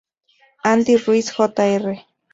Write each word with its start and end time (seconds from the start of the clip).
Andy 0.63 0.95
Ruiz 0.97 1.29
Jr. 1.37 1.93